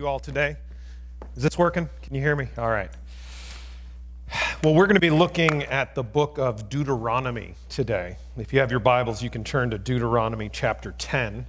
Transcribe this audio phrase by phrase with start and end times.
[0.00, 0.56] you all today.
[1.36, 1.86] Is this working?
[2.00, 2.48] Can you hear me?
[2.56, 2.88] All right.
[4.64, 8.16] Well, we're going to be looking at the book of Deuteronomy today.
[8.38, 11.44] If you have your Bibles, you can turn to Deuteronomy chapter 10.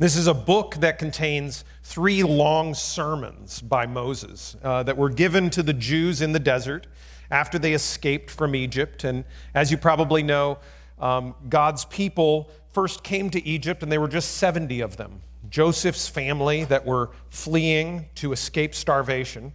[0.00, 5.48] This is a book that contains three long sermons by Moses uh, that were given
[5.50, 6.88] to the Jews in the desert
[7.30, 9.04] after they escaped from Egypt.
[9.04, 9.22] And
[9.54, 10.58] as you probably know,
[10.98, 15.22] um, God's people first came to Egypt, and there were just 70 of them.
[15.50, 19.52] Joseph's family that were fleeing to escape starvation.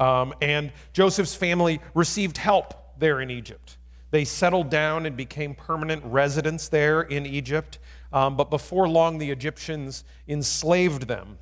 [0.00, 3.76] Um, and Joseph's family received help there in Egypt.
[4.10, 7.78] They settled down and became permanent residents there in Egypt.
[8.12, 11.38] Um, but before long, the Egyptians enslaved them.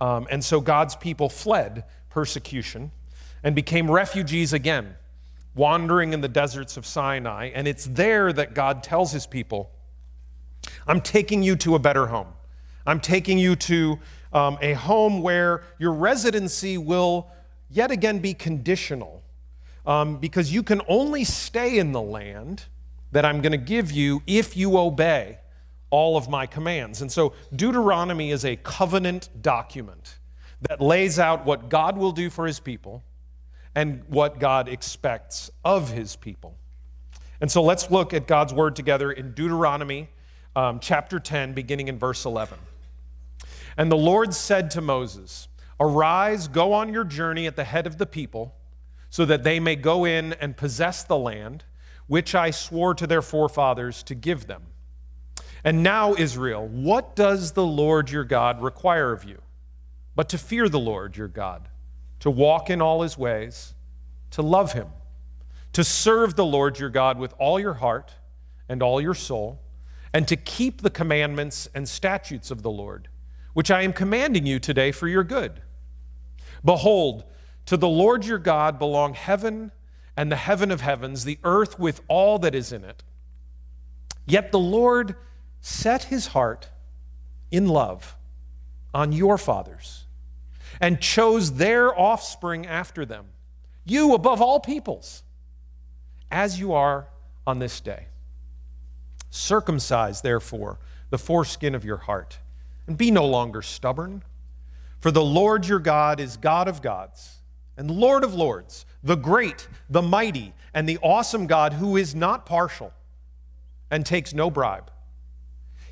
[0.00, 2.90] Um, and so God's people fled persecution
[3.44, 4.96] and became refugees again,
[5.54, 7.50] wandering in the deserts of Sinai.
[7.54, 9.70] And it's there that God tells his people,
[10.86, 12.28] I'm taking you to a better home.
[12.86, 13.98] I'm taking you to
[14.32, 17.28] um, a home where your residency will
[17.70, 19.22] yet again be conditional
[19.86, 22.64] um, because you can only stay in the land
[23.12, 25.38] that I'm going to give you if you obey
[25.90, 27.02] all of my commands.
[27.02, 30.18] And so Deuteronomy is a covenant document
[30.68, 33.04] that lays out what God will do for his people
[33.74, 36.56] and what God expects of his people.
[37.40, 40.08] And so let's look at God's word together in Deuteronomy
[40.56, 42.58] um, chapter 10, beginning in verse 11.
[43.76, 47.98] And the Lord said to Moses, Arise, go on your journey at the head of
[47.98, 48.54] the people,
[49.10, 51.64] so that they may go in and possess the land
[52.06, 54.62] which I swore to their forefathers to give them.
[55.64, 59.42] And now, Israel, what does the Lord your God require of you?
[60.14, 61.68] But to fear the Lord your God,
[62.20, 63.74] to walk in all his ways,
[64.30, 64.88] to love him,
[65.72, 68.12] to serve the Lord your God with all your heart
[68.68, 69.60] and all your soul,
[70.12, 73.08] and to keep the commandments and statutes of the Lord
[73.56, 75.62] which I am commanding you today for your good.
[76.62, 77.24] Behold,
[77.64, 79.72] to the Lord your God belong heaven
[80.14, 83.02] and the heaven of heavens, the earth with all that is in it.
[84.26, 85.16] Yet the Lord
[85.62, 86.68] set his heart
[87.50, 88.14] in love
[88.92, 90.04] on your fathers
[90.78, 93.24] and chose their offspring after them,
[93.86, 95.22] you above all peoples,
[96.30, 97.08] as you are
[97.46, 98.08] on this day.
[99.30, 100.78] Circumcise, therefore,
[101.08, 102.38] the foreskin of your heart
[102.86, 104.22] and be no longer stubborn.
[105.00, 107.36] For the Lord your God is God of gods
[107.76, 112.46] and Lord of lords, the great, the mighty, and the awesome God who is not
[112.46, 112.92] partial
[113.90, 114.90] and takes no bribe.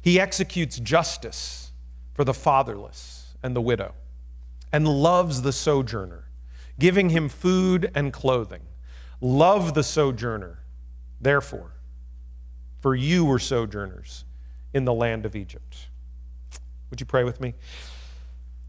[0.00, 1.72] He executes justice
[2.15, 3.94] for the fatherless and the widow
[4.72, 6.25] and loves the sojourner,
[6.78, 8.62] giving him food and clothing.
[9.21, 10.59] Love the sojourner,
[11.21, 11.72] therefore,
[12.81, 14.25] for you were sojourners
[14.72, 15.88] in the land of Egypt.
[16.90, 17.54] Would you pray with me?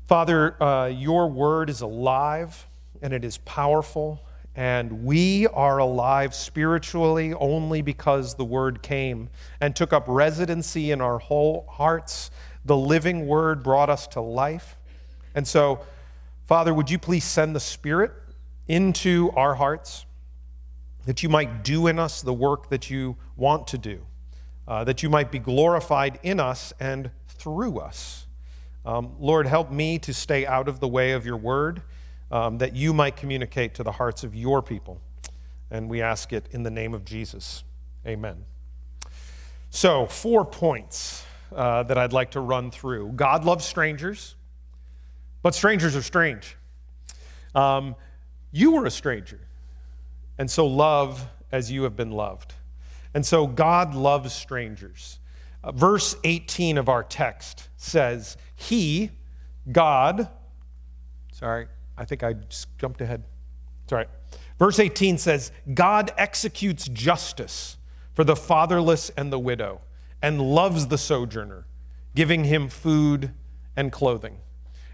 [0.07, 2.67] Father, uh, your word is alive
[3.01, 4.23] and it is powerful,
[4.55, 11.01] and we are alive spiritually only because the word came and took up residency in
[11.01, 12.31] our whole hearts.
[12.63, 14.77] The living word brought us to life.
[15.33, 15.81] And so,
[16.47, 18.11] Father, would you please send the Spirit
[18.67, 20.05] into our hearts
[21.05, 24.05] that you might do in us the work that you want to do,
[24.67, 28.25] uh, that you might be glorified in us and through us.
[28.85, 31.81] Um, Lord, help me to stay out of the way of your word,
[32.31, 35.01] um, that you might communicate to the hearts of your people.
[35.71, 37.63] And we ask it in the name of Jesus.
[38.05, 38.45] Amen.
[39.71, 43.13] So, four points uh, that I'd like to run through.
[43.15, 44.35] God loves strangers,
[45.41, 46.55] but strangers are strange.
[47.53, 47.95] Um,
[48.51, 49.39] you were a stranger,
[50.37, 52.53] and so love as you have been loved.
[53.13, 55.19] And so God loves strangers.
[55.73, 59.11] Verse 18 of our text says, He,
[59.71, 60.29] God,
[61.31, 61.67] sorry,
[61.97, 63.23] I think I just jumped ahead.
[63.87, 64.05] Sorry.
[64.59, 67.77] Verse 18 says, God executes justice
[68.13, 69.81] for the fatherless and the widow
[70.21, 71.65] and loves the sojourner,
[72.15, 73.31] giving him food
[73.75, 74.37] and clothing.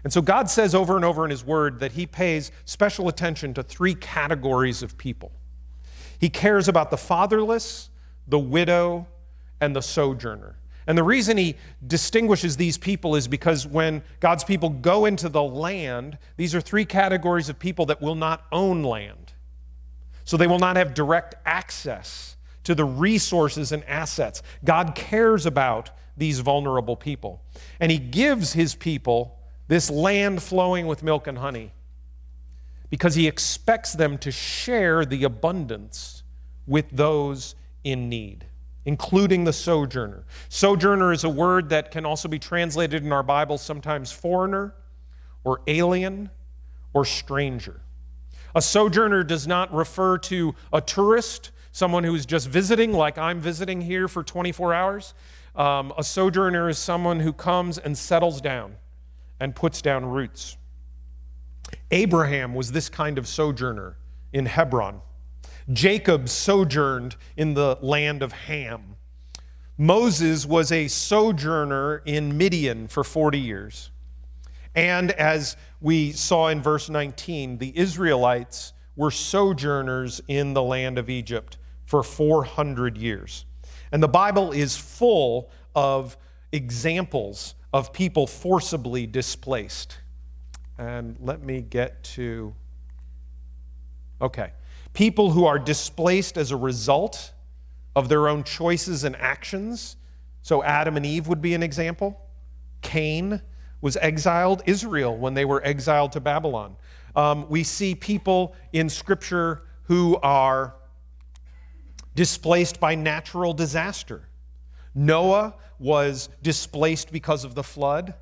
[0.04, 3.54] And so God says over and over in His Word that He pays special attention
[3.54, 5.32] to three categories of people.
[6.18, 7.90] He cares about the fatherless,
[8.26, 9.06] the widow,
[9.60, 10.56] and the sojourner.
[10.86, 11.56] And the reason he
[11.86, 16.84] distinguishes these people is because when God's people go into the land, these are three
[16.84, 19.32] categories of people that will not own land.
[20.24, 24.42] So they will not have direct access to the resources and assets.
[24.64, 27.42] God cares about these vulnerable people.
[27.80, 29.38] And he gives his people
[29.68, 31.72] this land flowing with milk and honey
[32.90, 36.22] because he expects them to share the abundance
[36.66, 37.54] with those
[37.84, 38.46] in need
[38.84, 40.24] including the sojourner.
[40.48, 44.74] Sojourner is a word that can also be translated in our Bible sometimes foreigner
[45.44, 46.30] or alien
[46.92, 47.80] or stranger.
[48.54, 53.80] A sojourner does not refer to a tourist, someone who's just visiting, like I'm visiting
[53.80, 55.14] here for 24 hours.
[55.54, 58.76] Um, a sojourner is someone who comes and settles down
[59.40, 60.56] and puts down roots.
[61.90, 63.96] Abraham was this kind of sojourner
[64.32, 65.00] in Hebron.
[65.70, 68.96] Jacob sojourned in the land of Ham.
[69.78, 73.90] Moses was a sojourner in Midian for 40 years.
[74.74, 81.10] And as we saw in verse 19, the Israelites were sojourners in the land of
[81.10, 83.44] Egypt for 400 years.
[83.90, 86.16] And the Bible is full of
[86.52, 89.98] examples of people forcibly displaced.
[90.78, 92.54] And let me get to.
[94.20, 94.52] Okay.
[94.92, 97.32] People who are displaced as a result
[97.96, 99.96] of their own choices and actions.
[100.42, 102.20] So, Adam and Eve would be an example.
[102.82, 103.40] Cain
[103.80, 106.76] was exiled, Israel, when they were exiled to Babylon.
[107.14, 110.74] Um, we see people in Scripture who are
[112.14, 114.28] displaced by natural disaster.
[114.94, 118.14] Noah was displaced because of the flood,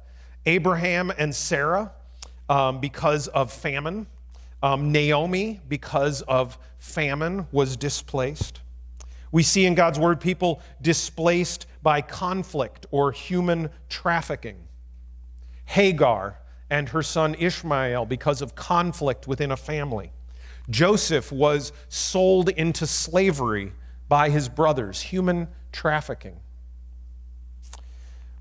[0.47, 1.93] Abraham and Sarah
[2.49, 4.07] um, because of famine,
[4.63, 8.61] um, Naomi because of famine was displaced.
[9.33, 14.57] We see in God's word people displaced by conflict or human trafficking.
[15.67, 20.13] Hagar and her son Ishmael because of conflict within a family.
[20.69, 23.73] Joseph was sold into slavery
[24.09, 26.41] by his brothers, human trafficking.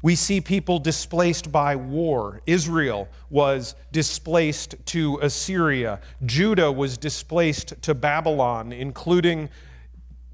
[0.01, 2.41] We see people displaced by war.
[2.45, 5.99] Israel was displaced to Assyria.
[6.25, 9.49] Judah was displaced to Babylon, including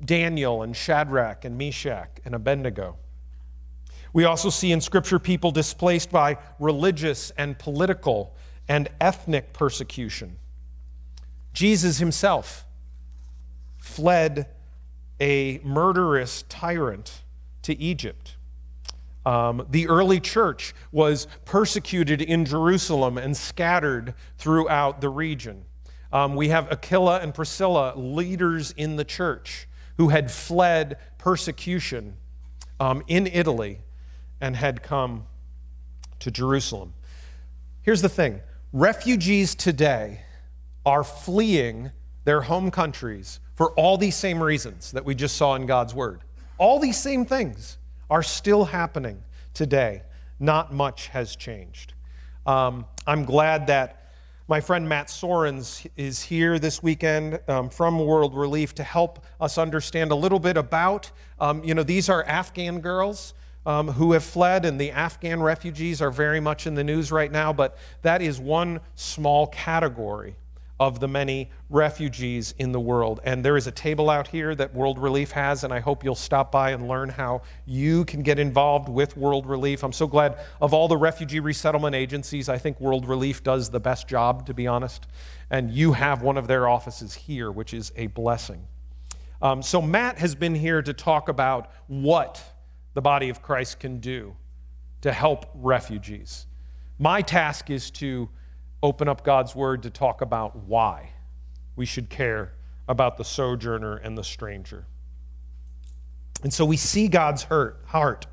[0.03, 2.97] Daniel and Shadrach and Meshach and Abednego.
[4.13, 8.35] We also see in Scripture people displaced by religious and political
[8.67, 10.37] and ethnic persecution.
[11.53, 12.65] Jesus himself
[13.77, 14.47] fled
[15.19, 17.23] a murderous tyrant
[17.63, 18.34] to Egypt.
[19.25, 25.65] Um, the early church was persecuted in Jerusalem and scattered throughout the region.
[26.13, 29.67] Um, we have Aquila and Priscilla, leaders in the church,
[29.97, 32.17] who had fled persecution
[32.79, 33.79] um, in Italy
[34.39, 35.25] and had come
[36.19, 36.93] to Jerusalem.
[37.81, 40.21] Here's the thing refugees today
[40.85, 41.91] are fleeing
[42.25, 46.21] their home countries for all these same reasons that we just saw in God's Word.
[46.57, 47.77] All these same things
[48.09, 49.23] are still happening
[49.53, 50.03] today.
[50.39, 51.93] Not much has changed.
[52.45, 54.01] Um, I'm glad that
[54.47, 59.57] my friend Matt Soerens is here this weekend um, from World Relief to help us
[59.57, 61.09] understand a little bit about,
[61.39, 63.33] um, you know, these are Afghan girls
[63.65, 67.31] um, who have fled, and the Afghan refugees are very much in the news right
[67.31, 70.35] now, but that is one small category
[70.79, 73.21] of the many refugees in the world.
[73.23, 76.15] And there is a table out here that World Relief has, and I hope you'll
[76.15, 79.83] stop by and learn how you can get involved with World Relief.
[79.83, 83.79] I'm so glad of all the refugee resettlement agencies, I think World Relief does the
[83.79, 85.07] best job, to be honest.
[85.49, 88.67] And you have one of their offices here, which is a blessing.
[89.41, 92.43] Um, so, Matt has been here to talk about what
[92.95, 94.35] the body of Christ can do
[95.01, 96.47] to help refugees.
[96.97, 98.29] My task is to
[98.85, 101.09] open up God's word to talk about why
[101.75, 102.53] we should care
[102.87, 104.85] about the sojourner and the stranger.
[106.43, 108.27] And so we see God's hurt, heart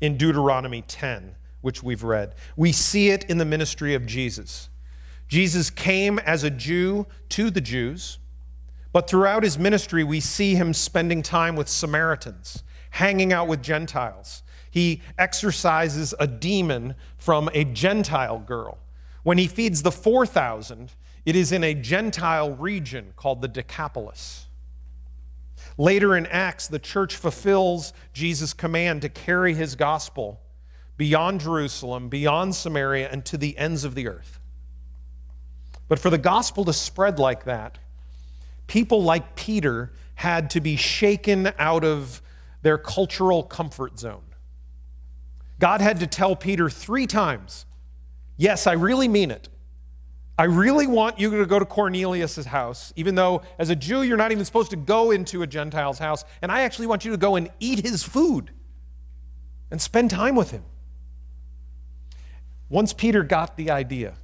[0.00, 2.34] in Deuteronomy 10, which we've read.
[2.56, 4.70] We see it in the ministry of Jesus.
[5.28, 8.18] Jesus came as a Jew to the Jews,
[8.92, 14.42] but throughout his ministry, we see him spending time with Samaritans, hanging out with Gentiles.
[14.70, 18.78] He exorcises a demon from a Gentile girl.
[19.22, 20.92] When he feeds the 4,000,
[21.24, 24.46] it is in a Gentile region called the Decapolis.
[25.76, 30.40] Later in Acts, the church fulfills Jesus' command to carry his gospel
[30.96, 34.40] beyond Jerusalem, beyond Samaria, and to the ends of the earth.
[35.86, 37.78] But for the gospel to spread like that,
[38.66, 42.20] people like Peter had to be shaken out of
[42.62, 44.24] their cultural comfort zone.
[45.58, 47.66] God had to tell Peter three times
[48.38, 49.48] Yes, I really mean it.
[50.38, 54.16] I really want you to go to Cornelius' house, even though as a Jew, you're
[54.16, 56.24] not even supposed to go into a Gentile's house.
[56.40, 58.52] And I actually want you to go and eat his food
[59.72, 60.62] and spend time with him.
[62.68, 64.14] Once Peter got the idea,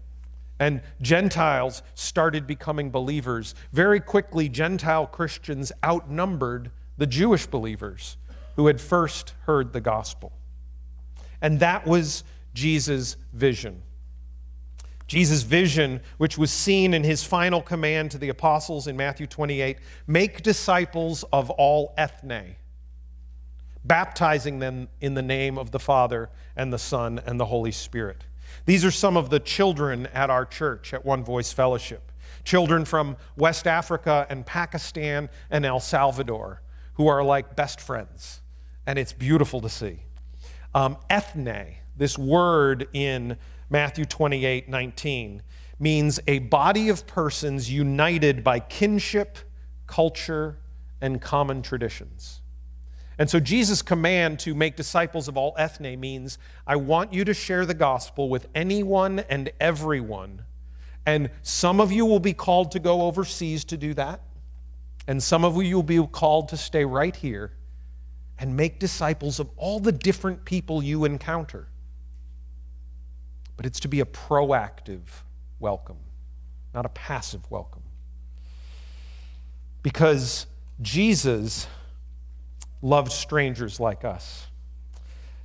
[0.61, 8.16] and Gentiles started becoming believers, very quickly, Gentile Christians outnumbered the Jewish believers
[8.54, 10.33] who had first heard the gospel.
[11.42, 12.23] And that was
[12.54, 13.83] Jesus' vision
[15.06, 19.78] Jesus' vision, which was seen in his final command to the apostles in Matthew 28
[20.06, 22.56] make disciples of all ethne,
[23.84, 28.25] baptizing them in the name of the Father and the Son and the Holy Spirit.
[28.66, 32.11] These are some of the children at our church at One Voice Fellowship.
[32.44, 36.62] Children from West Africa and Pakistan and El Salvador
[36.94, 38.40] who are like best friends.
[38.87, 40.00] And it's beautiful to see.
[40.75, 43.37] Um, ethne, this word in
[43.71, 45.42] Matthew 28 19,
[45.78, 49.38] means a body of persons united by kinship,
[49.87, 50.59] culture,
[51.00, 52.40] and common traditions.
[53.18, 57.35] And so Jesus' command to make disciples of all ethne means I want you to
[57.35, 60.44] share the gospel with anyone and everyone.
[61.06, 64.21] And some of you will be called to go overseas to do that.
[65.06, 67.52] And some of you will be called to stay right here
[68.38, 71.68] and make disciples of all the different people you encounter.
[73.56, 75.02] But it's to be a proactive
[75.58, 75.99] welcome,
[76.75, 77.82] not a passive welcome.
[79.82, 80.46] Because
[80.82, 81.66] Jesus
[82.82, 84.49] loved strangers like us.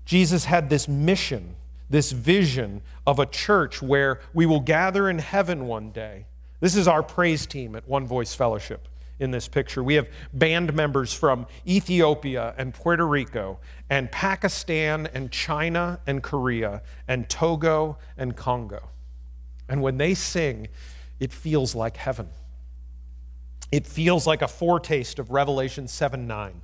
[0.05, 1.55] Jesus had this mission,
[1.89, 6.25] this vision of a church where we will gather in heaven one day.
[6.59, 8.88] This is our praise team at One Voice Fellowship
[9.19, 9.83] in this picture.
[9.83, 13.59] We have band members from Ethiopia and Puerto Rico
[13.89, 18.89] and Pakistan and China and Korea and Togo and Congo.
[19.67, 20.67] And when they sing,
[21.19, 22.29] it feels like heaven.
[23.71, 26.61] It feels like a foretaste of Revelation 7 9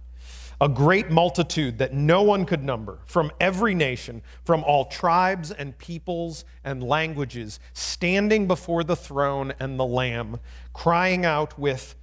[0.61, 5.77] a great multitude that no one could number from every nation, from all tribes and
[5.77, 10.39] peoples and languages, standing before the throne and the Lamb,
[10.73, 11.95] crying out with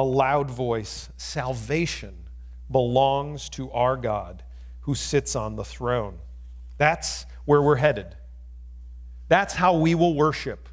[0.00, 2.14] a loud voice Salvation
[2.70, 4.42] belongs to our God
[4.80, 6.18] who sits on the throne.
[6.78, 8.16] That's where we're headed.
[9.28, 10.70] That's how we will worship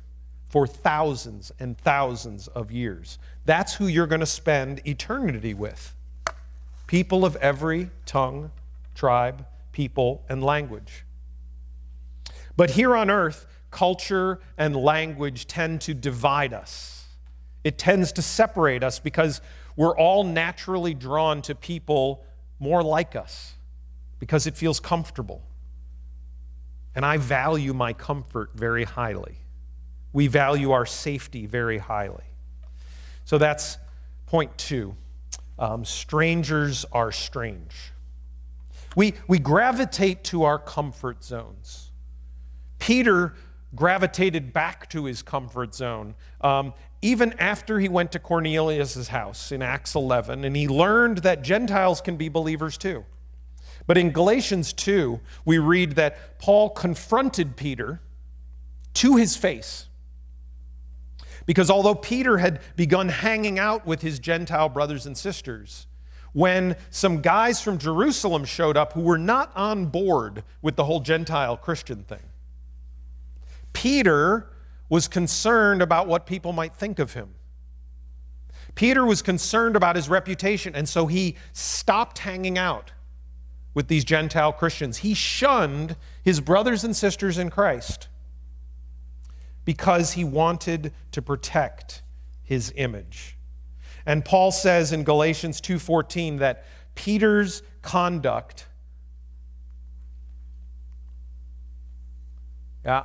[0.47, 3.19] for thousands and thousands of years.
[3.43, 5.93] That's who you're going to spend eternity with
[6.87, 8.49] people of every tongue,
[8.95, 11.03] tribe, people, and language.
[12.55, 16.96] But here on earth, culture and language tend to divide us.
[17.67, 19.41] It tends to separate us because
[19.75, 22.23] we're all naturally drawn to people
[22.59, 23.55] more like us
[24.19, 25.43] because it feels comfortable.
[26.95, 29.39] And I value my comfort very highly.
[30.13, 32.23] We value our safety very highly.
[33.25, 33.77] So that's
[34.27, 34.95] point two.
[35.59, 37.91] Um, strangers are strange.
[38.95, 41.91] We, we gravitate to our comfort zones.
[42.79, 43.33] Peter
[43.75, 49.61] gravitated back to his comfort zone um, even after he went to Cornelius' house in
[49.61, 53.05] Acts 11, and he learned that Gentiles can be believers too.
[53.85, 58.01] But in Galatians 2, we read that Paul confronted Peter
[58.95, 59.87] to his face
[61.47, 65.87] because although Peter had begun hanging out with his Gentile brothers and sisters,
[66.33, 70.99] when some guys from Jerusalem showed up who were not on board with the whole
[70.99, 72.21] Gentile Christian thing,
[73.73, 74.49] Peter
[74.89, 77.35] was concerned about what people might think of him.
[78.75, 82.91] Peter was concerned about his reputation, and so he stopped hanging out
[83.73, 84.97] with these Gentile Christians.
[84.97, 88.07] He shunned his brothers and sisters in Christ
[89.65, 92.01] because he wanted to protect
[92.43, 93.37] his image.
[94.05, 96.63] And Paul says in Galatians 2:14 that
[96.95, 98.67] Peter's conduct
[102.87, 103.03] Yeah.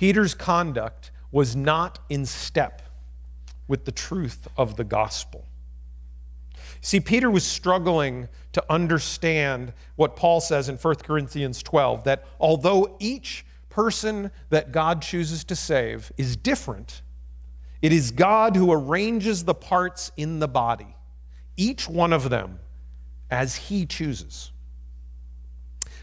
[0.00, 2.80] Peter's conduct was not in step
[3.68, 5.44] with the truth of the gospel.
[6.80, 12.96] See, Peter was struggling to understand what Paul says in 1 Corinthians 12 that although
[12.98, 17.02] each person that God chooses to save is different.
[17.82, 20.96] It is God who arranges the parts in the body,
[21.58, 22.58] each one of them
[23.30, 24.50] as he chooses.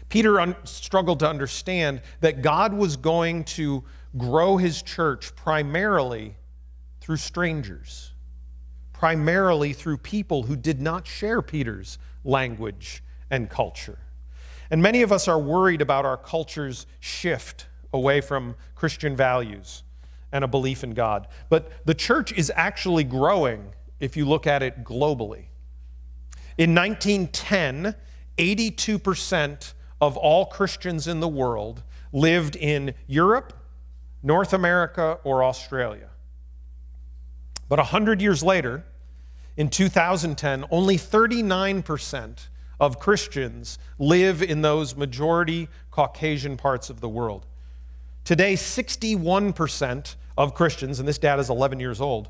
[0.08, 3.84] Peter un- struggled to understand that God was going to
[4.16, 6.36] grow his church primarily
[7.00, 8.12] through strangers,
[8.92, 13.98] primarily through people who did not share Peter's language and culture.
[14.70, 19.82] And many of us are worried about our culture's shift away from Christian values
[20.32, 21.26] and a belief in God.
[21.48, 25.46] But the church is actually growing if you look at it globally.
[26.58, 27.94] In 1910,
[28.36, 33.52] 82% of all Christians in the world lived in Europe,
[34.22, 36.08] North America, or Australia.
[37.68, 38.84] But 100 years later,
[39.56, 42.48] in 2010, only 39%
[42.80, 47.44] of Christians live in those majority Caucasian parts of the world.
[48.24, 52.28] Today, 61% of Christians, and this data is 11 years old,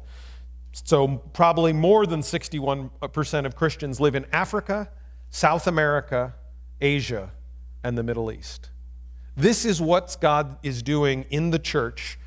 [0.73, 4.89] so probably more than 61% of Christians live in Africa,
[5.31, 6.35] South America,
[6.81, 7.31] Asia,
[7.83, 8.71] and the Middle East.
[9.37, 12.19] This is what God is doing in the church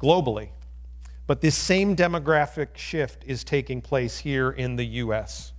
[0.00, 0.48] globally.
[1.26, 5.52] But this same demographic shift is taking place here in the U.S.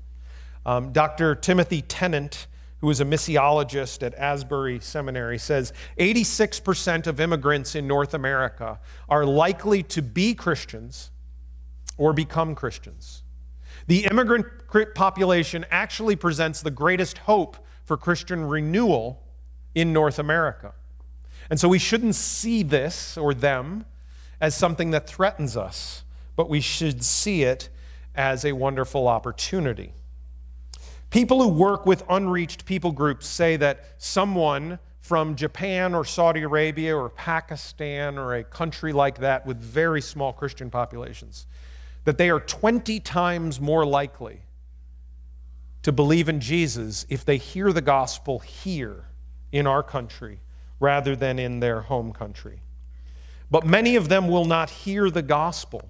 [0.65, 1.35] Um, Dr.
[1.35, 2.47] Timothy Tennant,
[2.79, 9.25] who is a missiologist at Asbury Seminary, says 86% of immigrants in North America are
[9.25, 11.11] likely to be Christians
[11.97, 13.23] or become Christians.
[13.87, 14.45] The immigrant
[14.95, 19.23] population actually presents the greatest hope for Christian renewal
[19.77, 20.73] in North America.
[21.51, 23.85] And so we shouldn't see this or them
[24.41, 26.03] as something that threatens us,
[26.35, 27.69] but we should see it
[28.15, 29.93] as a wonderful opportunity.
[31.11, 36.97] People who work with unreached people groups say that someone from Japan or Saudi Arabia
[36.97, 41.45] or Pakistan or a country like that with very small Christian populations,
[42.03, 44.41] that they are 20 times more likely
[45.83, 49.06] to believe in Jesus if they hear the gospel here
[49.51, 50.39] in our country
[50.79, 52.61] rather than in their home country.
[53.49, 55.89] But many of them will not hear the gospel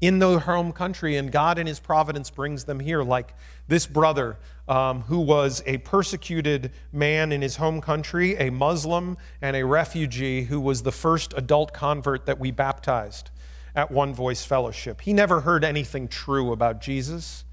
[0.00, 3.34] in their home country, and God in His providence brings them here, like
[3.66, 4.38] this brother
[4.68, 10.42] um, who was a persecuted man in his home country, a Muslim, and a refugee
[10.44, 13.30] who was the first adult convert that we baptized
[13.74, 15.00] at One Voice Fellowship.
[15.00, 17.44] He never heard anything true about Jesus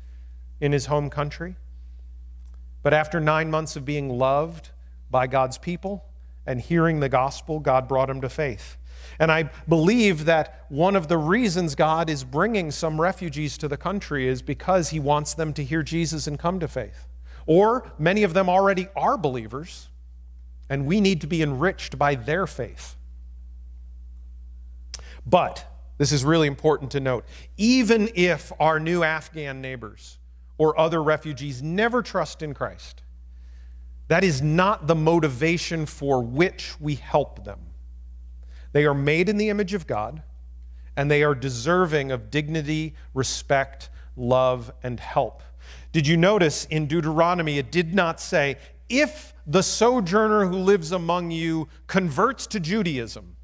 [0.60, 1.56] in his home country.
[2.86, 4.70] But after nine months of being loved
[5.10, 6.06] by God's people,
[6.46, 8.78] and hearing the gospel, God brought him to faith.
[9.18, 13.76] And I believe that one of the reasons God is bringing some refugees to the
[13.76, 17.08] country is because he wants them to hear Jesus and come to faith.
[17.48, 19.90] Or many of them already are believers,
[20.70, 22.98] and we need to be enriched by their faith.
[25.26, 25.66] But,
[25.98, 27.26] this is really important to note,
[27.58, 30.20] even if our new Afghan neighbors
[30.58, 33.04] or other refugees never trust in Christ,
[34.08, 37.60] that is not the motivation for which we help them.
[38.72, 40.22] They are made in the image of God,
[40.96, 45.42] and they are deserving of dignity, respect, love, and help.
[45.92, 51.32] Did you notice in Deuteronomy it did not say, if the sojourner who lives among
[51.32, 53.36] you converts to Judaism,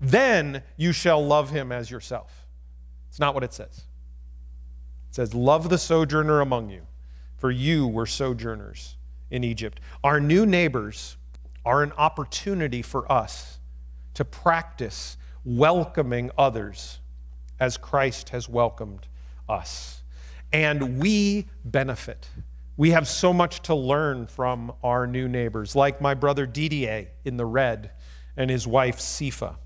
[0.00, 2.46] then you shall love him as yourself.
[3.08, 3.87] It's not what it says.
[5.08, 6.86] It says, Love the sojourner among you,
[7.36, 8.96] for you were sojourners
[9.30, 9.80] in Egypt.
[10.02, 11.16] Our new neighbors
[11.64, 13.58] are an opportunity for us
[14.14, 17.00] to practice welcoming others
[17.60, 19.06] as Christ has welcomed
[19.48, 20.02] us.
[20.52, 22.28] And we benefit.
[22.76, 27.36] We have so much to learn from our new neighbors, like my brother Didier in
[27.36, 27.90] the red
[28.36, 29.56] and his wife Sifa.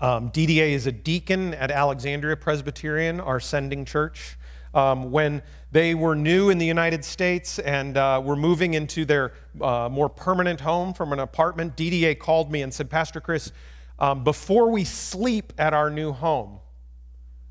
[0.00, 4.36] Um, Didier is a deacon at Alexandria Presbyterian, our sending church.
[4.74, 9.32] Um, when they were new in the United States and uh, were moving into their
[9.60, 11.74] uh, more permanent home from an apartment.
[11.74, 13.50] Didier called me and said, Pastor Chris,
[13.98, 16.60] um, before we sleep at our new home,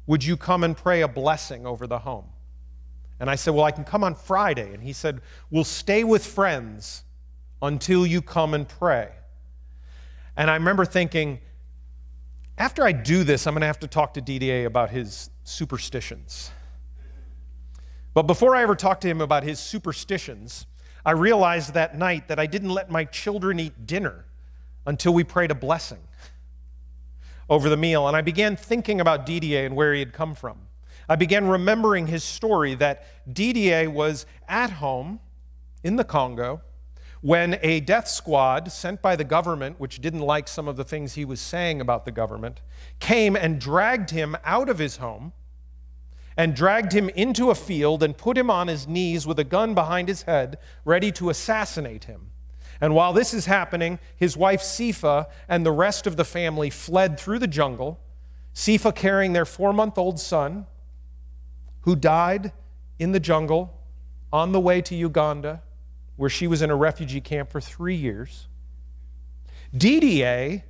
[0.05, 2.25] would you come and pray a blessing over the home?
[3.19, 4.73] And I said, Well, I can come on Friday.
[4.73, 7.03] And he said, We'll stay with friends
[7.61, 9.09] until you come and pray.
[10.37, 11.39] And I remember thinking,
[12.57, 16.51] after I do this, I'm going to have to talk to Didier about his superstitions.
[18.13, 20.65] But before I ever talked to him about his superstitions,
[21.05, 24.25] I realized that night that I didn't let my children eat dinner
[24.87, 25.99] until we prayed a blessing
[27.49, 28.07] over the meal.
[28.07, 30.57] And I began thinking about Didier and where he had come from.
[31.07, 35.19] I began remembering his story that Didier was at home
[35.83, 36.61] in the Congo
[37.27, 41.15] when a death squad sent by the government, which didn't like some of the things
[41.15, 42.61] he was saying about the government,
[43.01, 45.33] came and dragged him out of his home
[46.37, 49.73] and dragged him into a field and put him on his knees with a gun
[49.73, 52.31] behind his head, ready to assassinate him.
[52.79, 57.19] And while this is happening, his wife Sifa and the rest of the family fled
[57.19, 57.99] through the jungle,
[58.55, 60.65] Sifa carrying their four month old son,
[61.81, 62.53] who died
[62.99, 63.77] in the jungle
[64.31, 65.61] on the way to Uganda,
[66.17, 68.47] where she was in a refugee camp for three years.
[69.75, 70.63] Didier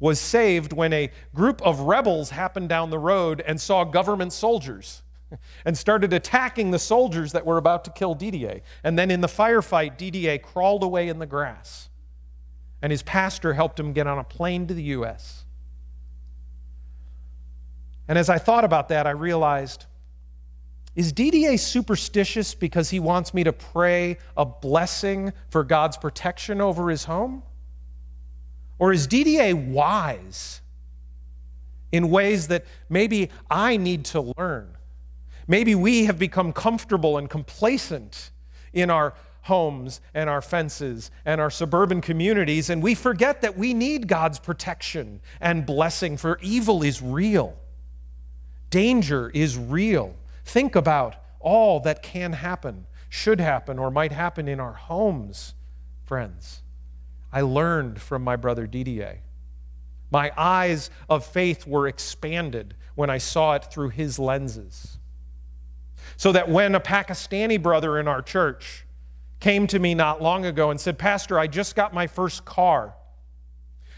[0.00, 5.02] was saved when a group of rebels happened down the road and saw government soldiers
[5.64, 8.60] and started attacking the soldiers that were about to kill Didier.
[8.82, 11.88] And then in the firefight, Didier crawled away in the grass.
[12.82, 15.44] And his pastor helped him get on a plane to the U.S.
[18.08, 19.86] And as I thought about that, I realized
[20.96, 26.88] is Didier superstitious because he wants me to pray a blessing for God's protection over
[26.88, 27.42] his home?
[28.78, 30.60] Or is Didier wise
[31.90, 34.76] in ways that maybe I need to learn?
[35.46, 38.30] Maybe we have become comfortable and complacent
[38.72, 43.74] in our homes and our fences and our suburban communities, and we forget that we
[43.74, 47.54] need God's protection and blessing, for evil is real.
[48.70, 50.14] Danger is real.
[50.44, 55.54] Think about all that can happen, should happen, or might happen in our homes,
[56.04, 56.62] friends.
[57.32, 59.20] I learned from my brother Didier.
[60.10, 64.98] My eyes of faith were expanded when I saw it through his lenses.
[66.16, 68.86] So that when a Pakistani brother in our church
[69.40, 72.94] came to me not long ago and said, Pastor, I just got my first car.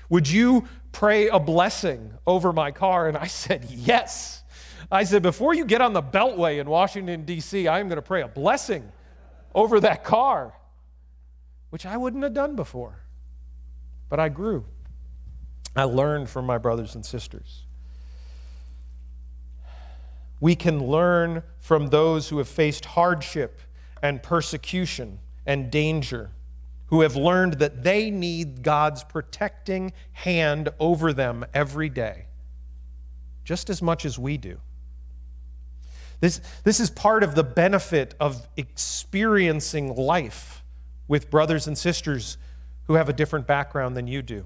[0.08, 3.08] Would you pray a blessing over my car?
[3.08, 4.42] And I said, Yes.
[4.90, 8.02] I said, Before you get on the Beltway in Washington, D.C., I am going to
[8.02, 8.90] pray a blessing
[9.54, 10.54] over that car,
[11.70, 13.00] which I wouldn't have done before.
[14.08, 14.64] But I grew.
[15.74, 17.64] I learned from my brothers and sisters.
[20.40, 23.60] We can learn from those who have faced hardship
[24.02, 26.30] and persecution and danger,
[26.86, 32.26] who have learned that they need God's protecting hand over them every day,
[33.44, 34.60] just as much as we do.
[36.26, 40.64] This, this is part of the benefit of experiencing life
[41.06, 42.36] with brothers and sisters
[42.88, 44.44] who have a different background than you do.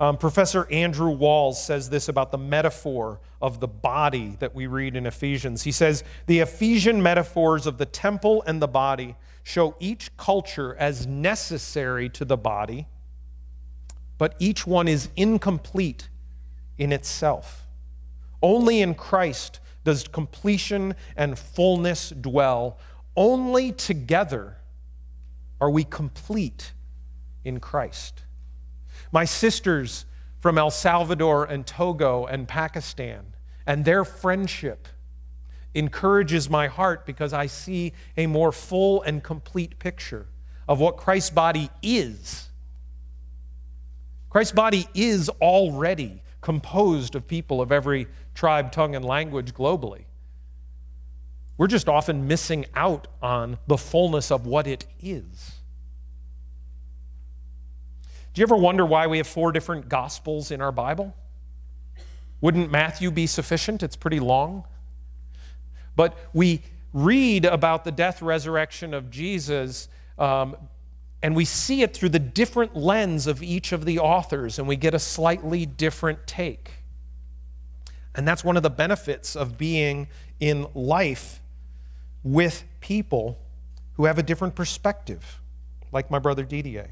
[0.00, 4.94] Um, Professor Andrew Walls says this about the metaphor of the body that we read
[4.94, 5.62] in Ephesians.
[5.62, 11.06] He says, The Ephesian metaphors of the temple and the body show each culture as
[11.06, 12.86] necessary to the body,
[14.18, 16.10] but each one is incomplete
[16.76, 17.66] in itself.
[18.42, 22.78] Only in Christ does completion and fullness dwell.
[23.16, 24.56] Only together
[25.60, 26.72] are we complete
[27.44, 28.22] in Christ.
[29.10, 30.06] My sisters
[30.40, 33.34] from El Salvador and Togo and Pakistan
[33.66, 34.88] and their friendship
[35.74, 40.26] encourages my heart because I see a more full and complete picture
[40.68, 42.48] of what Christ's body is.
[44.30, 50.04] Christ's body is already composed of people of every tribe, tongue, and language globally.
[51.56, 55.52] We're just often missing out on the fullness of what it is.
[58.34, 61.14] Do you ever wonder why we have four different gospels in our Bible?
[62.40, 63.82] Wouldn't Matthew be sufficient?
[63.82, 64.64] It's pretty long.
[65.94, 70.56] But we read about the death resurrection of Jesus, um,
[71.22, 74.76] and we see it through the different lens of each of the authors, and we
[74.76, 76.70] get a slightly different take.
[78.14, 80.08] And that's one of the benefits of being
[80.40, 81.40] in life
[82.24, 83.38] with people
[83.94, 85.40] who have a different perspective,
[85.92, 86.90] like my brother Didier.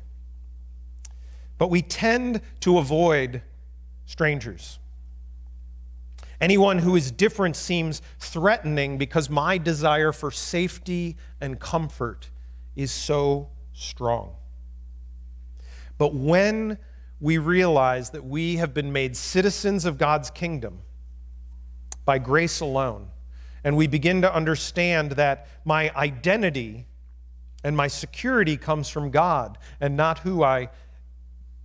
[1.59, 3.43] But we tend to avoid
[4.07, 4.79] strangers.
[6.41, 12.31] Anyone who is different seems threatening because my desire for safety and comfort
[12.77, 14.35] is so strong.
[15.99, 16.79] But when
[17.21, 20.81] we realize that we have been made citizens of God's kingdom
[22.05, 23.09] by grace alone,
[23.63, 26.87] and we begin to understand that my identity
[27.63, 30.71] and my security comes from God and not who I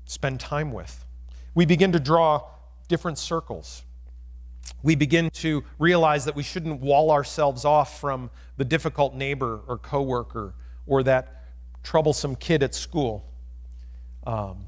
[0.05, 1.05] spend time with.
[1.53, 2.43] We begin to draw
[2.89, 3.83] different circles.
[4.83, 9.77] We begin to realize that we shouldn't wall ourselves off from the difficult neighbor or
[9.77, 10.53] coworker
[10.85, 11.44] or that
[11.85, 13.23] troublesome kid at school.
[14.27, 14.65] Um,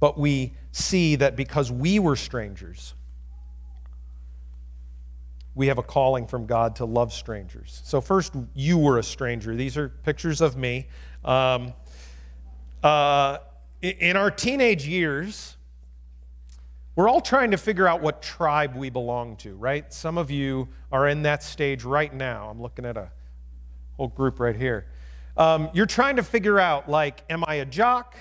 [0.00, 2.94] but we see that because we were strangers,
[5.54, 7.80] we have a calling from God to love strangers.
[7.84, 9.54] So, first, you were a stranger.
[9.54, 10.88] These are pictures of me.
[11.24, 11.72] Um,
[12.82, 13.38] uh,
[13.80, 15.56] in our teenage years,
[16.94, 19.90] we're all trying to figure out what tribe we belong to, right?
[19.92, 22.48] Some of you are in that stage right now.
[22.50, 23.10] I'm looking at a
[23.96, 24.86] whole group right here.
[25.36, 28.16] Um, you're trying to figure out, like, am I a jock?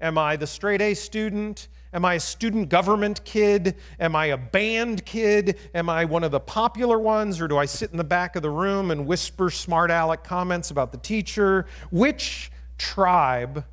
[0.00, 1.68] Am I the straight A student?
[1.92, 3.76] Am I a student government kid?
[3.98, 5.58] Am I a band kid?
[5.74, 7.40] Am I one of the popular ones?
[7.40, 10.70] Or do I sit in the back of the room and whisper smart aleck comments
[10.70, 11.66] about the teacher?
[11.90, 13.64] Which tribe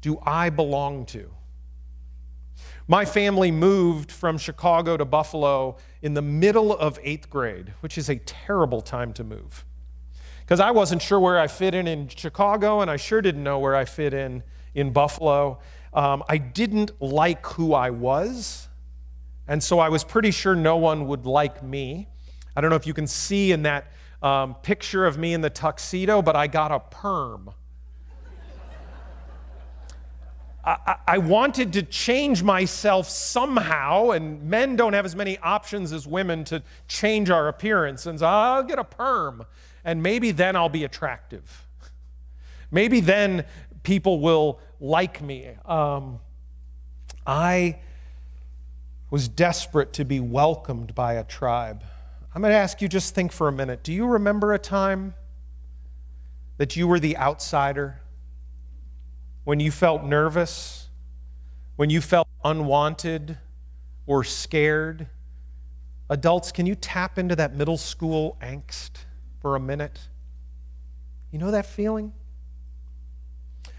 [0.00, 1.30] do I belong to?
[2.88, 8.08] My family moved from Chicago to Buffalo in the middle of eighth grade, which is
[8.08, 9.64] a terrible time to move.
[10.42, 13.58] Because I wasn't sure where I fit in in Chicago, and I sure didn't know
[13.58, 14.42] where I fit in
[14.74, 15.60] in Buffalo.
[15.94, 18.68] Um, I didn't like who I was,
[19.48, 22.08] and so I was pretty sure no one would like me.
[22.54, 25.50] I don't know if you can see in that um, picture of me in the
[25.50, 27.50] tuxedo, but I got a perm
[30.64, 36.06] I, I, wanted to change myself somehow, and men don't have as many options as
[36.06, 38.06] women to change our appearance.
[38.06, 39.44] And so I'll get a perm,
[39.84, 41.66] and maybe then I'll be attractive.
[42.70, 43.44] Maybe then
[43.82, 45.50] people will like me.
[45.64, 46.20] Um,
[47.26, 47.78] I
[49.10, 51.84] was desperate to be welcomed by a tribe.
[52.34, 53.82] I'm going to ask you just think for a minute.
[53.82, 55.14] Do you remember a time
[56.56, 58.00] that you were the outsider?
[59.44, 60.88] When you felt nervous?
[61.76, 63.38] When you felt unwanted
[64.06, 65.08] or scared?
[66.08, 69.04] Adults, can you tap into that middle school angst
[69.42, 69.98] for a minute?
[71.32, 72.12] You know that feeling?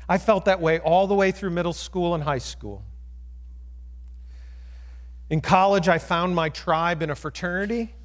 [0.10, 2.84] I felt that way all the way through middle school and high school.
[5.30, 7.96] In college, I found my tribe in a fraternity,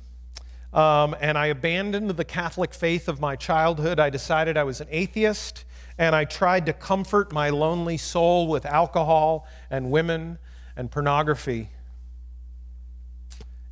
[0.73, 3.99] um, and I abandoned the Catholic faith of my childhood.
[3.99, 5.65] I decided I was an atheist,
[5.99, 10.39] and I tried to comfort my lonely soul with alcohol and women
[10.77, 11.71] and pornography.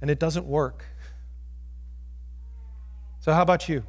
[0.01, 0.85] And it doesn't work.
[3.27, 3.83] So, how about you?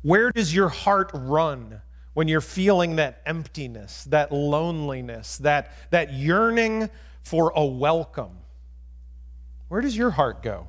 [0.00, 1.82] Where does your heart run
[2.14, 6.88] when you're feeling that emptiness, that loneliness, that, that yearning
[7.22, 8.38] for a welcome?
[9.68, 10.68] Where does your heart go?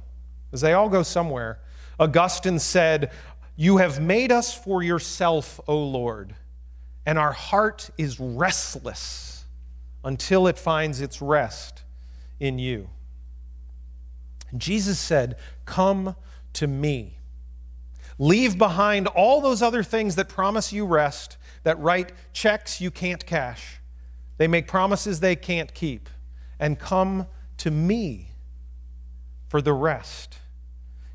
[0.52, 1.62] Because they all go somewhere.
[1.98, 3.12] Augustine said,
[3.56, 6.36] You have made us for yourself, O Lord,
[7.06, 9.46] and our heart is restless
[10.04, 11.84] until it finds its rest
[12.38, 12.90] in you.
[14.58, 16.18] Jesus said, Come
[16.52, 17.20] to me.
[18.18, 23.26] Leave behind all those other things that promise you rest, that write checks you can't
[23.26, 23.80] cash.
[24.38, 26.10] They make promises they can't keep.
[26.60, 28.32] And come to me
[29.48, 30.38] for the rest.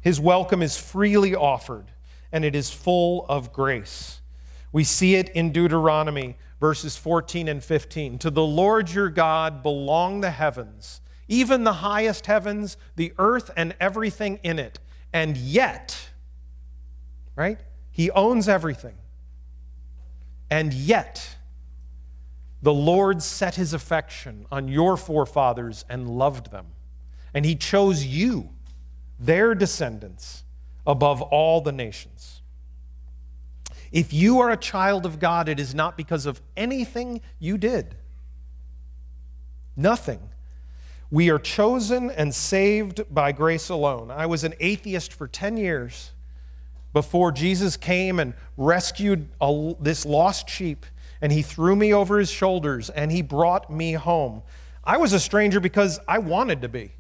[0.01, 1.87] His welcome is freely offered,
[2.33, 4.21] and it is full of grace.
[4.73, 8.19] We see it in Deuteronomy verses 14 and 15.
[8.19, 13.75] To the Lord your God belong the heavens, even the highest heavens, the earth, and
[13.81, 14.79] everything in it.
[15.13, 16.10] And yet,
[17.41, 17.59] right?
[17.91, 18.97] He owns everything.
[20.51, 21.37] And yet,
[22.61, 26.67] the Lord set his affection on your forefathers and loved them.
[27.33, 28.51] And he chose you,
[29.19, 30.45] their descendants,
[30.87, 32.43] above all the nations.
[33.91, 37.95] If you are a child of God, it is not because of anything you did.
[39.77, 40.21] Nothing.
[41.11, 44.11] We are chosen and saved by grace alone.
[44.11, 46.11] I was an atheist for 10 years
[46.93, 50.87] before Jesus came and rescued a, this lost sheep,
[51.21, 54.43] and he threw me over his shoulders and he brought me home.
[54.83, 56.93] I was a stranger because I wanted to be.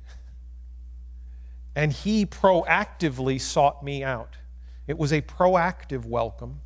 [1.74, 4.36] And he proactively sought me out.
[4.86, 6.60] It was a proactive welcome.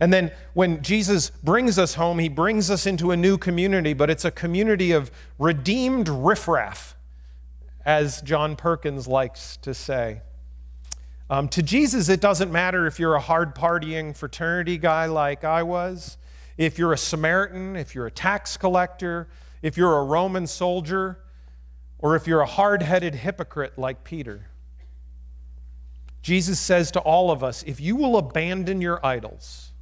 [0.00, 4.10] And then when Jesus brings us home, he brings us into a new community, but
[4.10, 6.96] it's a community of redeemed riffraff,
[7.84, 10.22] as John Perkins likes to say.
[11.30, 15.62] Um, to Jesus, it doesn't matter if you're a hard partying fraternity guy like I
[15.62, 16.16] was,
[16.56, 19.28] if you're a Samaritan, if you're a tax collector,
[19.60, 21.20] if you're a Roman soldier,
[21.98, 24.46] or if you're a hard headed hypocrite like Peter.
[26.22, 29.72] Jesus says to all of us if you will abandon your idols,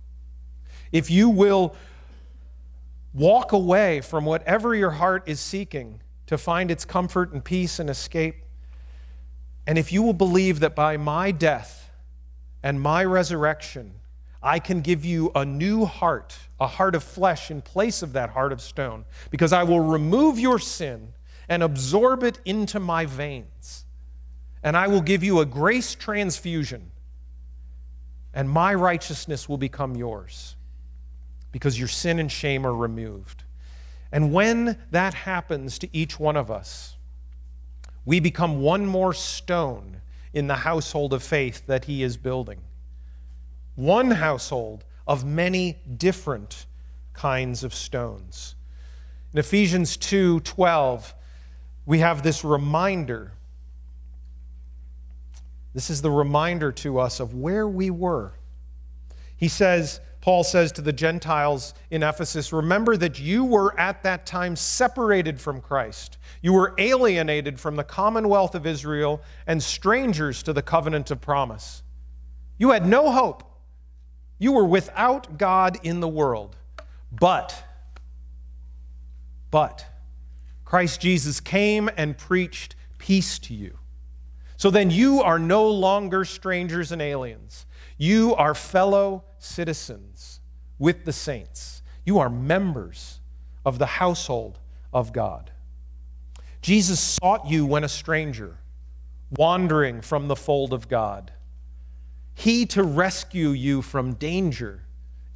[0.91, 1.77] if you will
[3.15, 7.89] walk away from whatever your heart is seeking to find its comfort and peace and
[7.89, 8.46] escape,
[9.67, 11.91] and if you will believe that by my death
[12.63, 13.95] and my resurrection,
[14.43, 18.31] I can give you a new heart, a heart of flesh in place of that
[18.31, 21.15] heart of stone, because I will remove your sin
[21.49, 23.85] and absorb it into my veins.
[24.63, 26.91] And I will give you a grace transfusion,
[28.35, 30.57] and my righteousness will become yours,
[31.53, 33.45] because your sin and shame are removed.
[34.13, 36.96] And when that happens to each one of us,
[38.07, 40.01] we become one more stone
[40.33, 42.61] in the household of faith that he is building.
[43.75, 46.67] One household of many different
[47.13, 48.55] kinds of stones.
[49.33, 51.15] In Ephesians 2 12,
[51.85, 53.33] we have this reminder.
[55.75, 58.33] This is the reminder to us of where we were.
[59.37, 64.27] He says, Paul says to the Gentiles in Ephesus, Remember that you were at that
[64.27, 66.19] time separated from Christ.
[66.43, 71.85] You were alienated from the commonwealth of Israel and strangers to the covenant of promise.
[72.59, 73.45] You had no hope.
[74.41, 76.57] You were without God in the world.
[77.13, 77.63] But,
[79.53, 79.87] but,
[80.65, 83.79] Christ Jesus came and preached peace to you.
[84.57, 87.65] So then you are no longer strangers and aliens.
[87.97, 90.41] You are fellow citizens
[90.79, 91.83] with the saints.
[92.05, 93.21] You are members
[93.65, 94.59] of the household
[94.93, 95.51] of God.
[96.63, 98.59] Jesus sought you when a stranger,
[99.37, 101.33] wandering from the fold of God.
[102.35, 104.83] He, to rescue you from danger,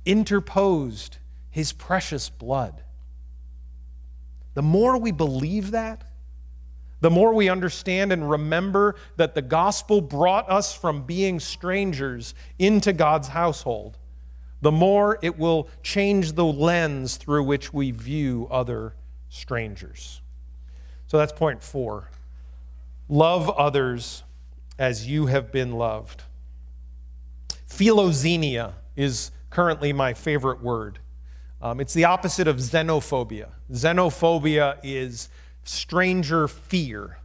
[0.04, 1.18] interposed
[1.50, 2.82] his precious blood.
[4.54, 6.04] The more we believe that,
[7.00, 12.92] the more we understand and remember that the gospel brought us from being strangers into
[12.92, 13.96] God's household,
[14.60, 18.94] the more it will change the lens through which we view other
[19.28, 20.20] strangers.
[21.06, 22.10] So that's point four.
[23.08, 24.22] Love others
[24.78, 26.22] as you have been loved.
[27.68, 30.98] Philoxenia is currently my favorite word.
[31.62, 33.50] Um, it's the opposite of xenophobia.
[33.72, 35.28] Xenophobia is
[35.64, 37.18] stranger fear.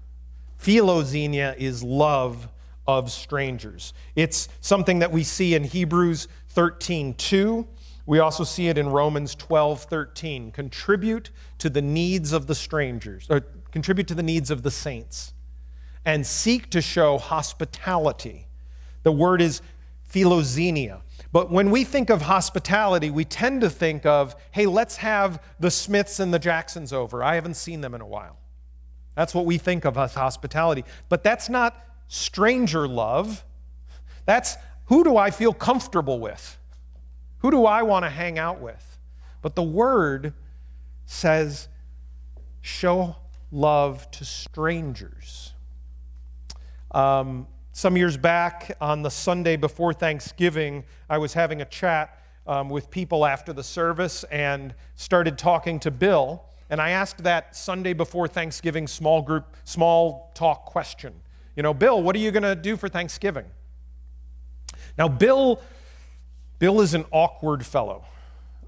[0.60, 2.50] Philoxenia is love
[2.88, 3.94] of strangers.
[4.16, 7.68] It's something that we see in Hebrews 13 2.
[8.08, 10.52] We also see it in Romans 12 13.
[10.52, 13.42] Contribute to the needs of the strangers, or
[13.72, 15.34] contribute to the needs of the saints,
[16.06, 18.48] and seek to show hospitality.
[19.04, 19.62] The word is
[20.12, 21.02] philoxenia.
[21.32, 25.70] But when we think of hospitality, we tend to think of, hey, let's have the
[25.70, 27.24] Smiths and the Jacksons over.
[27.24, 28.38] I haven't seen them in a while.
[29.16, 30.86] That's what we think of as hospitality.
[31.10, 33.44] But that's not stranger love.
[34.26, 36.58] That's who do I feel comfortable with?
[37.40, 38.98] Who do I want to hang out with?
[39.42, 40.34] But the word
[41.06, 41.68] says,
[42.62, 43.16] show
[43.52, 45.54] love to strangers.
[46.92, 52.70] Um, some years back, on the Sunday before Thanksgiving, I was having a chat um,
[52.70, 56.44] with people after the service and started talking to Bill.
[56.70, 61.14] And I asked that Sunday before Thanksgiving small group, small talk question.
[61.56, 63.46] You know, Bill, what are you going to do for Thanksgiving?
[64.98, 65.62] Now, Bill,
[66.60, 68.06] Bill is an awkward fellow.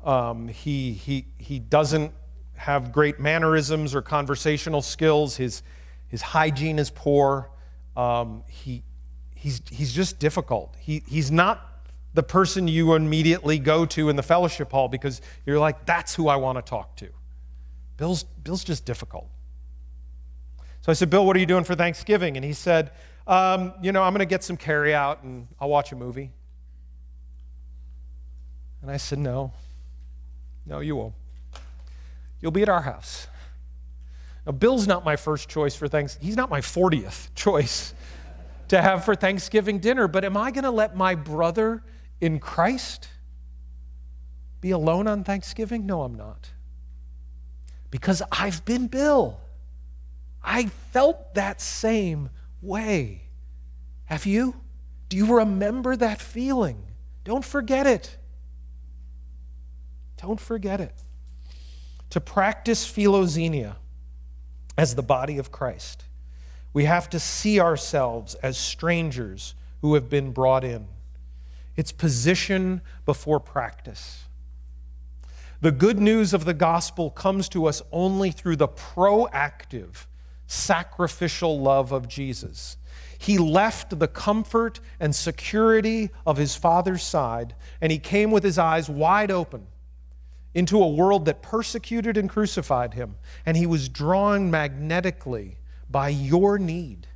[0.04, 2.12] Um, he, he, he doesn't
[2.56, 5.38] have great mannerisms or conversational skills.
[5.38, 5.64] His,
[6.08, 7.50] his hygiene is poor.
[7.96, 8.84] Um, he,
[9.36, 10.76] he's, he's just difficult.
[10.80, 11.64] He, he's not
[12.14, 16.28] the person you immediately go to in the fellowship hall because you're like, that's who
[16.28, 17.10] I want to talk to.
[17.98, 19.30] Bill's, Bill's just difficult.
[20.82, 22.38] So I said, Bill, what are you doing for Thanksgiving?
[22.38, 22.92] And he said,
[23.28, 26.32] um, You know, I'm going to get some carry out and I'll watch a movie.
[28.82, 29.54] And I said, No,
[30.66, 31.14] no, you won't.
[32.42, 33.28] You'll be at our house.
[34.46, 36.26] Now, Bill's not my first choice for Thanksgiving.
[36.26, 37.94] He's not my 40th choice
[38.70, 40.08] to have for Thanksgiving dinner.
[40.08, 41.84] But am I going to let my brother
[42.22, 43.10] in Christ
[44.62, 45.86] be alone on Thanksgiving?
[45.86, 46.52] No, I'm not.
[47.92, 49.40] Because I've been Bill.
[50.44, 52.30] I felt that same
[52.68, 53.24] way.
[54.06, 54.56] Have you?
[55.10, 56.84] Do you remember that feeling?
[57.24, 58.18] Don't forget it.
[60.18, 60.96] Don't forget it.
[62.12, 63.76] To practice philoxenia
[64.78, 66.04] as the body of Christ
[66.78, 70.88] we have to see ourselves as strangers who have been brought in.
[71.76, 74.26] It's position before practice.
[75.60, 80.06] The good news of the gospel comes to us only through the proactive,
[80.48, 82.78] sacrificial love of Jesus.
[83.20, 88.58] He left the comfort and security of his Father's side, and he came with his
[88.58, 89.68] eyes wide open
[90.54, 95.58] into a world that persecuted and crucified him, and he was drawn magnetically
[95.90, 97.08] by your need.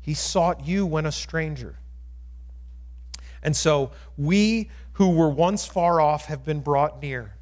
[0.00, 1.78] He sought you when a stranger.
[3.42, 7.36] And so we who were once far off have been brought near.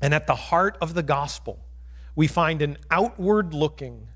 [0.00, 1.63] And at the heart of the gospel,
[2.16, 4.08] we find an outward looking,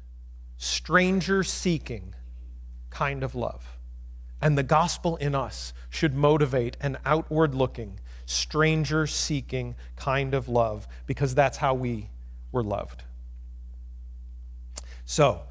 [0.57, 2.15] stranger seeking
[2.91, 3.79] kind of love.
[4.41, 10.87] And the gospel in us should motivate an outward looking, stranger seeking kind of love
[11.07, 12.11] because that's how we
[12.53, 13.03] were loved.
[15.05, 15.43] So,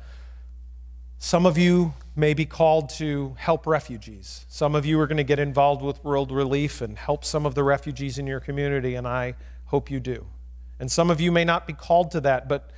[1.19, 4.45] some of you may be called to help refugees.
[4.47, 7.55] Some of you are going to get involved with World Relief and help some of
[7.55, 9.35] the refugees in your community, and I
[9.65, 10.27] hope you do.
[10.79, 12.71] And some of you may not be called to that, but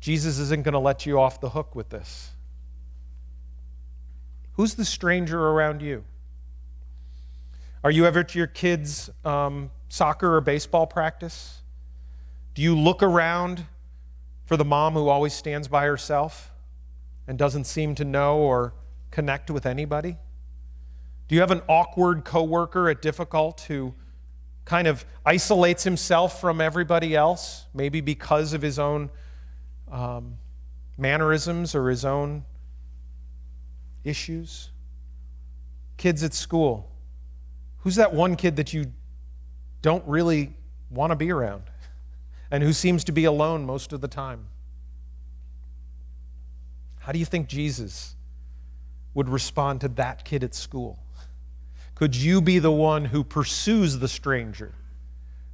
[0.00, 2.30] Jesus isn't going to let you off the hook with this.
[4.54, 6.04] Who's the stranger around you?
[7.84, 11.62] Are you ever at your kids' um, soccer or baseball practice?
[12.54, 13.64] Do you look around
[14.44, 16.52] for the mom who always stands by herself
[17.26, 18.74] and doesn't seem to know or
[19.10, 20.16] connect with anybody?
[21.28, 23.94] Do you have an awkward coworker at Difficult who
[24.64, 29.10] kind of isolates himself from everybody else, maybe because of his own
[29.90, 30.38] um,
[30.96, 32.44] mannerisms or his own
[34.04, 34.70] issues?
[35.96, 36.90] Kids at school.
[37.78, 38.92] Who's that one kid that you
[39.82, 40.54] don't really
[40.90, 41.64] want to be around
[42.50, 44.46] and who seems to be alone most of the time.
[47.00, 48.14] How do you think Jesus
[49.12, 51.01] would respond to that kid at school?
[52.02, 54.74] Could you be the one who pursues the stranger,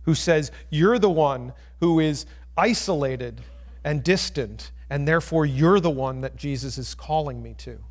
[0.05, 2.25] who says, You're the one who is
[2.57, 3.43] isolated
[3.85, 7.85] and distant, and therefore you're the one that Jesus is calling me to?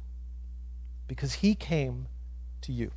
[1.08, 2.08] Because he came
[2.62, 2.90] to you.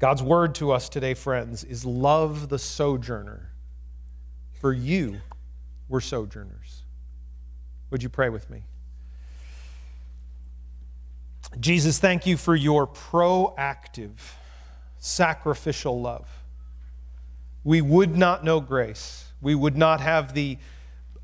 [0.00, 3.52] God's word to us today, friends, is love the sojourner.
[4.54, 5.20] For you
[5.88, 6.82] were sojourners.
[7.90, 8.64] Would you pray with me?
[11.60, 14.12] Jesus, thank you for your proactive,
[14.98, 16.28] sacrificial love.
[17.64, 19.26] We would not know grace.
[19.40, 20.58] We would not have the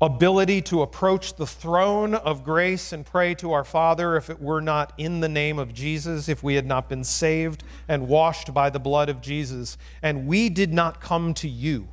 [0.01, 4.61] ability to approach the throne of grace and pray to our Father if it were
[4.61, 8.69] not in the name of Jesus, if we had not been saved and washed by
[8.69, 9.77] the blood of Jesus.
[10.01, 11.89] And we did not come to you.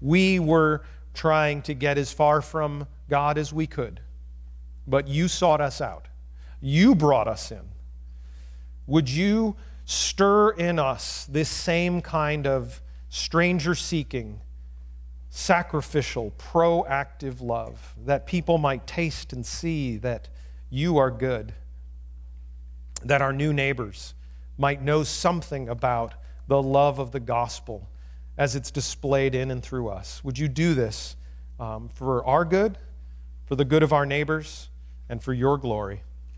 [0.00, 0.82] We were
[1.14, 4.00] trying to get as far from God as we could,
[4.86, 6.06] but you sought us out.
[6.60, 7.68] You brought us in.
[8.86, 14.40] Would you stir in us this same kind of stranger seeking?
[15.30, 20.28] sacrificial, proactive love, that people might taste and see that
[20.68, 21.54] you are good,
[23.04, 24.14] that our new neighbors
[24.58, 26.14] might know something about
[26.48, 27.88] the love of the gospel
[28.36, 30.22] as it's displayed in and through us.
[30.24, 31.16] Would you do this
[31.60, 32.76] um, for our good,
[33.46, 34.68] for the good of our neighbors,
[35.08, 36.02] and for your glory?